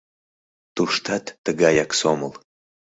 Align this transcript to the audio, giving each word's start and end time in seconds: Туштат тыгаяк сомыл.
Туштат 0.75 1.25
тыгаяк 1.43 1.91
сомыл. 1.99 2.33